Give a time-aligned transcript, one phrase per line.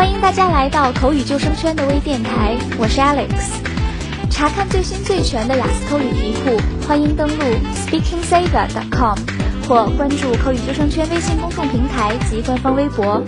[0.00, 3.60] 欢迎大家来到口语救生圈的微电台，我是 Alex。
[4.30, 6.56] 查看最新最全的雅思口语题库，
[6.88, 7.44] 欢迎登录
[7.74, 9.18] SpeakingSaver.com
[9.68, 13.22] 或关注口语救生圈微信公众平台及官方微博。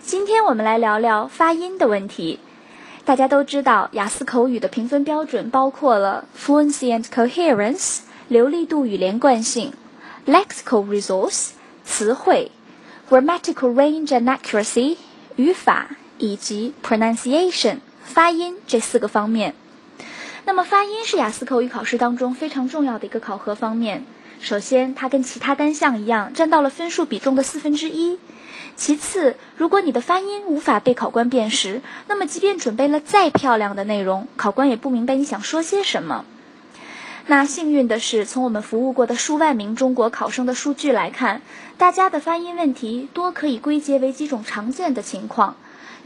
[0.00, 2.40] 今天我们来聊聊发音的问题。
[3.04, 9.74] 大家都知道，雅思口语的评分标准包括了 fluency and coherence 流利度与连贯性
[10.26, 11.50] ，lexical resource
[11.84, 12.50] 词汇
[13.10, 14.96] ，grammatical range and accuracy
[15.36, 19.54] 语法以及 pronunciation 发音这四个方面。
[20.46, 24.04] 那么发音是雅思口语考试当中非常重要的一个考核方面。
[24.40, 28.18] 首先，它跟其他单项一样，占到了分数比重的四分之一。
[28.76, 36.26] 其次，如果你的发音无法被考官辨识，那么即便准备了再漂亮的内容，考官也不明白你想说些什么。
[37.26, 41.40] 那幸运的是，从我们服务过的数万名中国考生的数据来看，
[41.78, 45.56] 大家的发音问题多可以归结为几种常见的情况，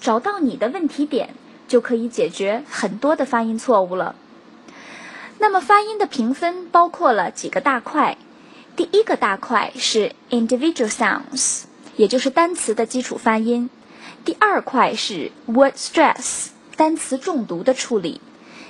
[0.00, 1.30] 找到你的问题点，
[1.66, 4.14] 就可以解决很多的发音错误了。
[5.38, 8.16] 那么发音的评分包括了几个大块，
[8.76, 11.64] 第一个大块是 individual sounds。
[11.96, 13.70] 也就是单词的基础发音。
[14.24, 18.20] 第二块是 word stress，单词重读的处理。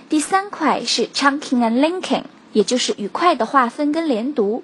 [0.09, 4.63] 第三块是 chunking and linking，也就是语块的划分跟连读。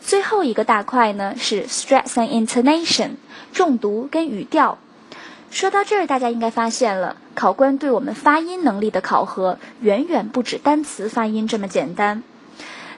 [0.00, 3.10] 最后一个大块呢是 stress and intonation，
[3.52, 4.78] 重读跟语调。
[5.50, 12.22] 说到这儿，大家应该发现了，考官对我们发音能力的考核远远不止单词发音这么简单。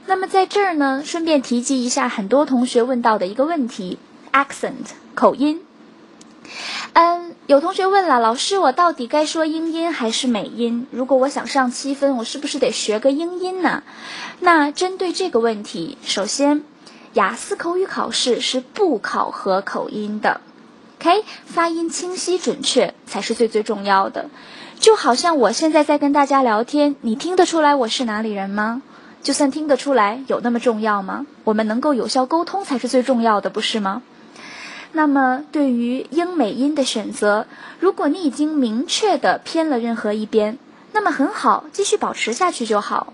[0.06, 3.98] 那么在这儿呢，顺便提及一下很多同学问到的一个问题。
[4.31, 5.62] accent 口音，
[6.92, 10.86] 嗯，有同学问了，老师，我到底该说英音还是美音？
[10.91, 13.82] 如果我想上七分，我是不是得学个英音呢？
[14.41, 16.62] 那针对这个问题，首先，
[17.12, 20.41] 雅思口语考试是不考核口音的
[21.00, 24.30] ，OK，发音清晰准确才是最最重要的。
[24.78, 28.82] 就好像我现在在跟大家聊天，你听得出来我是哪里人吗？
[29.22, 31.26] 就算听得出来，有那么重要吗？
[31.44, 34.03] 我们能够有效沟通才是最重要的，不是吗？
[34.93, 37.47] 那么，对于英美音的选择，
[37.78, 40.59] 如果你已经明确的偏了任何一边，
[40.93, 43.12] 那么很好，继续保持下去就好。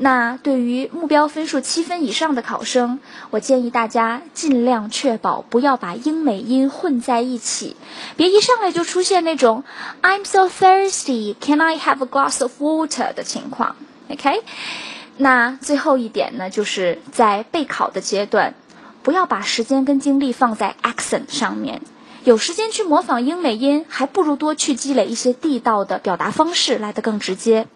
[0.00, 3.00] 那对于目标分数七分以上的考生，
[3.30, 7.76] 我建议大家尽量确保不要把英美音混在一起，
[8.16, 9.64] 别一上来就出现那种
[10.02, 13.74] "I'm so thirsty, can I have a glass of water" 的情况。
[14.08, 14.42] OK，
[15.16, 18.54] 那最后一点呢，就是在备考的阶段。
[19.08, 21.80] 不要把时间跟精力放在 accent 上面，
[22.24, 27.68] 有时间去模仿英美音，还不如多去积累一些地道的表达方式来得更直接。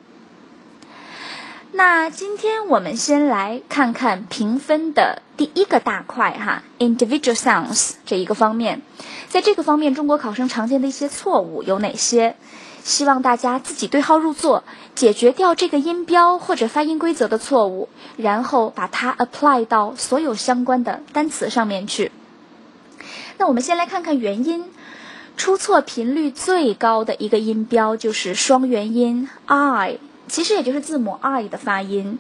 [1.72, 8.82] 那今天我们先来看看评分的第一个大块哈，individual sounds 这一个方面，
[9.30, 12.36] 在这个方面，中国考生常见的一些错误有哪些？
[12.84, 22.10] 希望大家自己对号入座，解决掉这个音标或者发音规则的错误，然后把它 apply 到所有相关的单词上面去。
[23.38, 24.64] 那我们先来看看元音，
[25.36, 32.18] 出错频率最高的一个音标就是双元音 i，其实也就是字母 i 的发音。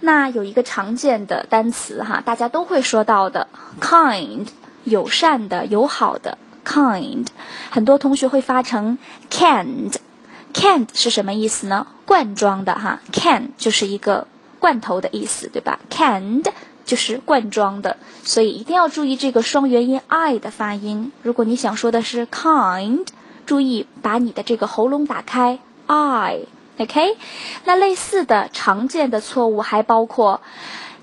[0.00, 3.48] 那有一个常见的单词哈，大家都会说到的
[3.80, 4.46] kind，
[4.84, 6.38] 友善的、友好的。
[6.70, 7.26] kind，
[7.70, 8.96] 很多同学会发成
[9.28, 11.88] canned，canned 是什么意思呢？
[12.06, 14.28] 罐装的哈，can 就是一个
[14.60, 16.46] 罐头的意思，对吧？canned
[16.84, 21.10] 就是罐装的，所以一定要注意这个双元音 i 的发音。
[21.22, 23.04] 如果你想说的是 kind，
[23.46, 25.58] 注意把你的这个喉咙打开
[25.88, 27.16] ，i，OK？
[27.64, 30.40] 那类似的常见的错误还包括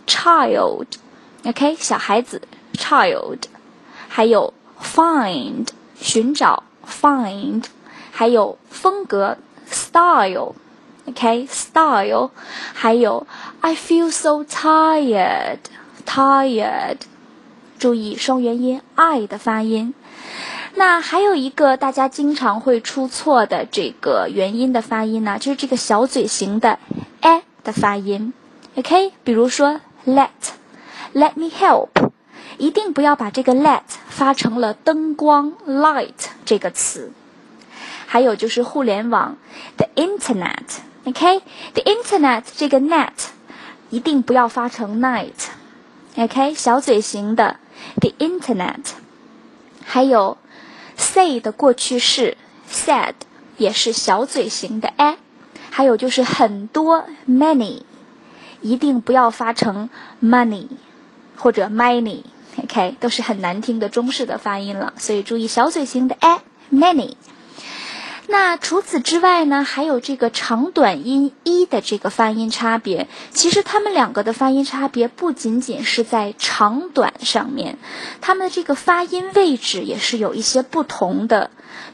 [0.07, 1.75] child，OK？
[1.75, 2.41] 小孩子
[2.73, 3.39] child，
[4.07, 4.53] 还有。
[4.97, 5.68] Find
[6.00, 7.66] 寻找 find，
[8.12, 9.38] 还有风格
[9.69, 10.56] style，OK，style，
[12.74, 13.28] 还有
[13.62, 15.59] I feel so tired
[16.03, 16.97] tired，
[17.78, 19.94] 注意双元音 I 的发音。
[20.73, 26.79] 那还有一个大家经常会出错的这个元音的发音呢，就是这个小嘴型的
[27.22, 28.34] a 的发音
[28.76, 30.29] ，OK，比如说 let
[31.14, 31.90] let me help。
[32.58, 33.84] 一定不要把这个 let
[34.17, 37.11] 发成了灯光 light 这个词。
[38.08, 39.37] 还有就是互联网
[39.78, 43.11] the internet，OK，the internet 这个 net
[43.91, 47.58] 一定不要发成 night，OK，小嘴型的
[48.02, 48.93] the internet。
[49.85, 50.40] 还有
[50.96, 52.37] say 的过去式
[52.67, 53.13] said
[53.58, 55.17] 也是小嘴型的 a。
[55.70, 57.84] 还有就是很多 many，
[58.61, 59.91] 一定不要发成
[60.23, 60.66] money。
[61.40, 62.23] 或者 many
[62.64, 67.16] OK，都是很难听的中式的发音了，所以注意小嘴型的 a many。
[68.30, 73.08] 那除此之外呢，还有这个长短音一的这个发音差别。
[73.32, 77.78] 其实它们两个的发音差别不仅仅是在长短上面，
[78.20, 81.52] 它们的这个发音位置也是有一些不同的。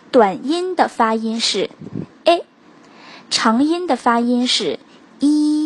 [0.10, 1.70] 短音的发音是
[2.24, 2.44] a，
[3.30, 4.80] 长音的发音是
[5.20, 5.63] 一，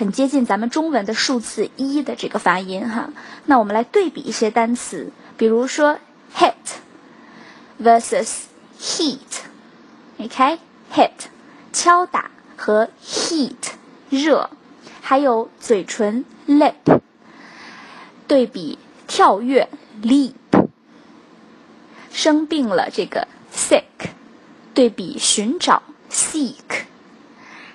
[0.00, 3.10] 很接近咱们中文的数字一的这个发音哈。
[3.44, 5.98] 那我们来对比一些单词，比如说
[6.34, 6.54] hit
[7.78, 8.44] versus
[8.80, 9.18] heat。
[10.16, 11.10] OK，hit，
[11.74, 13.52] 敲打和 heat，
[14.08, 14.48] 热，
[15.02, 17.00] 还有嘴唇 lip，
[18.26, 19.68] 对比跳跃
[20.02, 20.32] leap，
[22.10, 23.82] 生病了这个 sick，
[24.72, 26.84] 对比寻找 seek，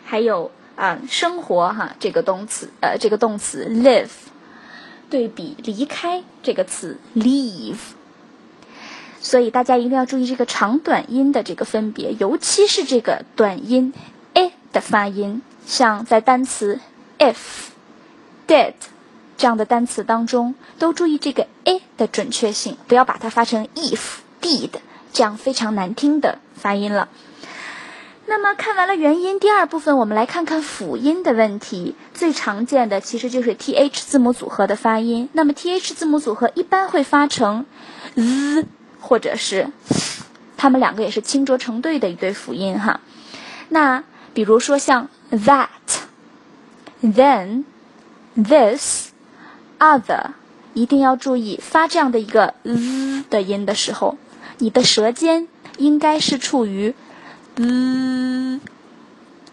[0.04, 4.10] 还有啊生活哈这个动词呃这个动词 live，
[5.10, 7.78] 对比离开这个词 leave。
[9.22, 13.94] 所以大家一定要注意这个长短音的这个分别，尤其是这个短音
[14.34, 15.42] a 的发音。
[15.66, 16.80] 像在单词
[17.18, 17.36] if、
[18.48, 18.74] did
[19.36, 24.00] 这样的单词当中，都注意这个 a 的准确性，不要把它发成 if、
[24.42, 24.70] did
[25.12, 27.10] 这样非常难听的发音了。
[28.28, 31.96] 那么看完了元音，第二部分我们来看看辅音的问题。
[32.14, 35.30] 最常见的其实就是 th 字母组合的发音。
[35.34, 37.66] 那么 th 字母组合一般会发成
[38.16, 38.66] z。
[39.08, 39.68] 或者是，
[40.58, 43.02] 他们两个也是清浊成对的一对辅音哈。
[43.70, 45.68] 那比如说像 that、
[47.04, 47.66] then、
[48.36, 49.10] this、
[49.78, 50.32] other，
[50.74, 54.18] 一定要注意发这样的一个 z 的音的时候，
[54.58, 55.48] 你的舌尖
[55.78, 56.96] 应该是处于
[57.56, 58.60] z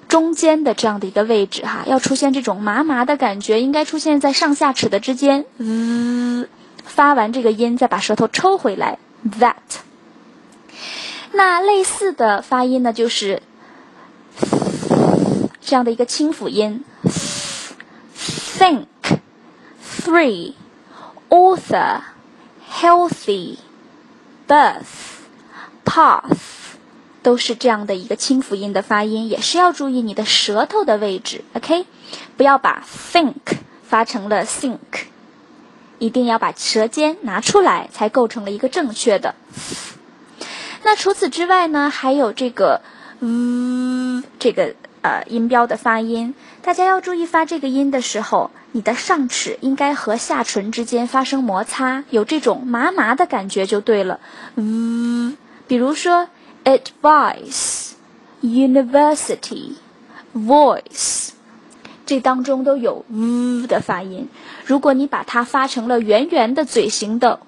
[0.09, 5.47] 中间的这样的一个位置哈，要出现这种麻麻的感觉，应该出现在上下齿的之间。
[5.59, 6.49] z
[6.85, 8.99] 发完这个音，再把舌头抽回来。
[9.39, 9.55] that，
[11.33, 13.41] 那类似的发音呢，就是
[15.61, 16.85] 这样的一个清辅音
[18.59, 18.87] ，think、
[19.81, 20.55] three、
[21.31, 22.01] author、
[22.69, 23.59] healthy、
[24.49, 24.83] birth、
[25.85, 26.37] path，
[27.23, 31.87] 都是这样的一个清辅音的发音，也是要注意你的舌头的位置，OK，
[32.37, 33.33] 不要把 think
[33.83, 34.79] 发成了 think。
[35.99, 39.37] 一定要把舌尖拿出来，才构成了一个正确的。
[40.83, 42.81] 那除此之外呢，还有这个
[43.21, 54.19] “嗯”这个呃音标的发音，大家要注意发这个音的时候，你的上齿应该和下唇之间发生摩擦，有这种麻麻的感觉就对了。
[54.57, 55.37] 嗯，
[55.69, 56.27] 比如说
[56.65, 57.93] advice、
[58.43, 59.73] university、
[60.35, 61.31] voice。
[62.05, 64.29] 这当中都有 “v” 的发音，
[64.67, 67.39] 如果你把它发成了圆圆的嘴型的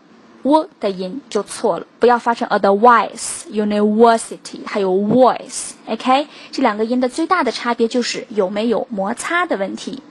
[0.42, 1.86] “w” 的音，就错了。
[1.98, 6.28] 不要发成 “otherwise”、“university” 还有 “voice”，OK？
[6.52, 10.02] 这两个音的最大的差别就是有没有摩擦的问题。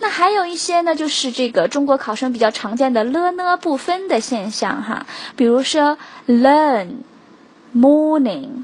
[0.00, 5.96] 那还有一些呢，就是这个中国考生比较常见的 “l” “n” 不分的现象哈，比如说
[6.26, 6.88] “learn”、
[7.74, 8.62] “morning”、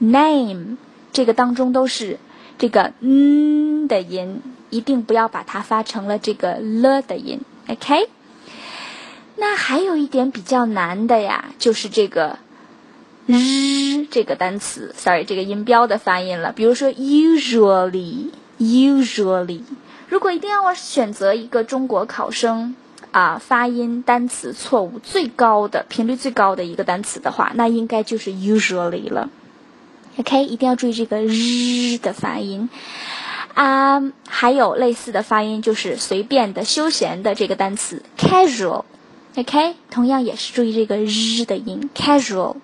[0.00, 0.76] “name”，
[1.12, 2.18] 这个当中都是。
[2.58, 8.08] 这个嗯的音一定不要把它发成了这个了的音，OK？
[9.36, 12.38] 那还有一点比较难的呀，就是这个
[13.26, 16.52] 日这个单词，sorry，这个音标的发音了。
[16.52, 19.60] 比如说 usually，usually，
[20.08, 22.74] 如果一定要我选择一个中国考生
[23.12, 29.30] 啊发音单词错误最高的频率最高的一个单词的话，那应该就是 usually 了。
[30.18, 32.70] OK，一定要注意这个日的发音
[33.54, 38.84] 啊，还有类似的发音，就是随便的、休闲的这个单词 casual。
[39.36, 42.56] OK，同样也是注意这个日的音 casual。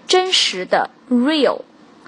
[0.08, 1.64] 真实的 real，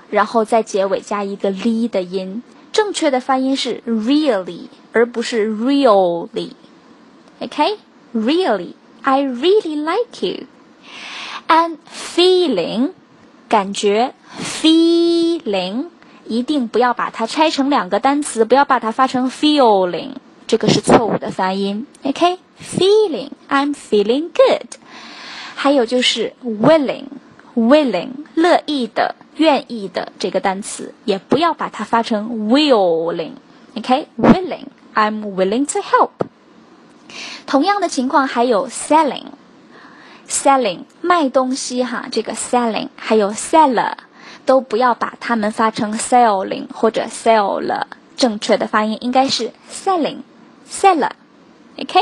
[0.10, 2.42] 然后在结尾加一个 li 的音。
[2.72, 6.52] 正确的发音是 really，而不是 really。
[7.40, 7.78] OK
[8.15, 12.93] really like you。And feeling，
[13.49, 15.89] 感觉 feeling，
[16.27, 20.15] 一定不要把它拆成两个单词，不要把它发成 feeling，
[20.47, 21.87] 这个是错误的发音。
[22.03, 24.79] OK，feeling，I'm feeling good。
[25.55, 29.15] 还有就是 willing，willing，乐意的。
[29.37, 36.11] 愿意的这个单词也不要把它发成 willing，OK？Willing，I'm willing to help。
[37.46, 43.94] 同样的情况还有 selling，selling 卖东西哈，这个 selling 还有 seller
[44.46, 47.84] 都不要把它们发成 selling 或者 seller，
[48.16, 52.00] 正确的发音应该是 selling，seller，OK？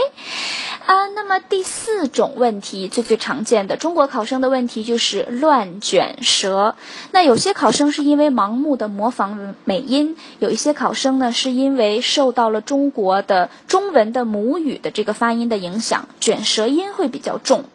[0.88, 6.76] 啊，那么第四种问题，最最常见的中国考生的问题就是乱卷舌。
[7.12, 17.66] 那有些考生是因为盲目的模仿美音，有一些考生呢是因为受到了中国的中文的母语的这个发音的影响，卷舌音会比较重。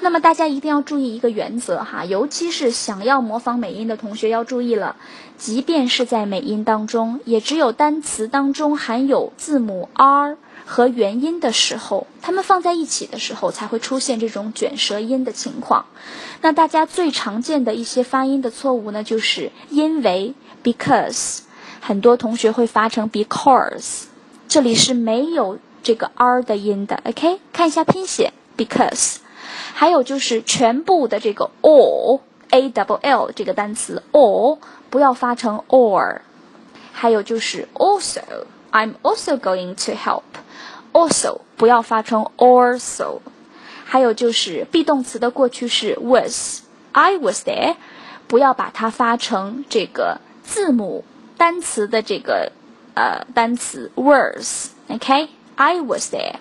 [0.00, 4.96] 那么大家一定要注意一个原则哈，尤其是想要模仿美音的同学要注意了，
[5.36, 10.38] 即便是在美音当中，也只有单词当中含有字母 r。
[10.66, 15.86] 和元音的时候，它们放在一起的时候才会出现这种卷舌音的情况。
[16.42, 21.38] 那大家最常见的一些发音的错误呢，就是因为 because，
[21.80, 24.06] 很多同学会发成 because，
[24.48, 27.00] 这里是没有这个 r 的音的。
[27.04, 29.18] OK，看一下拼写 because。
[29.72, 34.58] 还有就是全部的这个 all，a double l 这个单词 all
[34.90, 36.20] 不要发成 or。
[36.92, 40.22] 还有就是 also，I'm also going to help。
[40.92, 43.20] Also 不要发成 also，
[43.84, 47.76] 还有就是 be 动词的过去式 was，I was there，
[48.26, 51.04] 不要把它发成这个字母
[51.36, 52.52] 单词的这个
[52.94, 56.36] 呃单词 was，OK，I was there。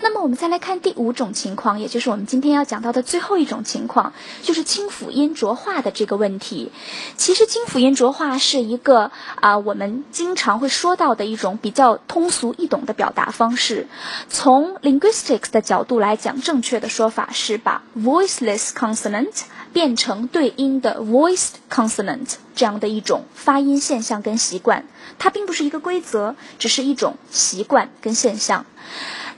[0.00, 4.12] 那么我们再来看第五种情况，也就是我们今天要讲到的最后一种情况，
[4.42, 6.70] 就是清辅音浊化的这个问题。
[7.16, 13.88] 其实清辅音浊化是一个啊，我们经常会说到的一种比较通俗易懂的表达方式。
[14.28, 24.86] 从 linguistics 的角度来讲，正确的说法是把 voiceless consonant 变成对应的 voiced consonant 这样的一种发音现象跟习惯。
[25.18, 28.66] 它并不是一个规则，只是一种习惯跟现象。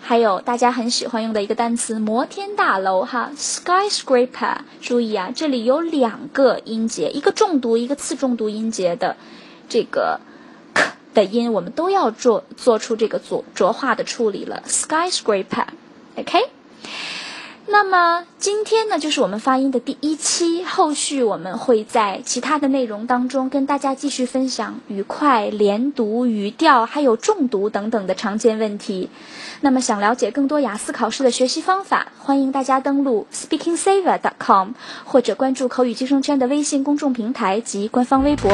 [0.02, 4.60] 还有大家很喜欢用的一个单词，摩天大楼哈，skyscraper。
[4.82, 9.18] 注意啊，这里有两个音节，一个重读，一个次重读音节的
[9.68, 10.22] 这个
[11.18, 16.38] 的音，我们都要做做出这个浊浊化的处理了，skyscraper，OK。
[17.70, 29.10] 那么今天呢，就是我们发音的第一期，后续我们会在其他的内容当中跟大家继续分享语快、连读、语调，还有重读等等的常见问题。
[29.62, 34.70] 那么想了解更多雅思考试的学习方法，欢迎大家登录 speakingsaver.com
[35.04, 38.52] 或者关注口语计生圈的微信公众平台及官方微博。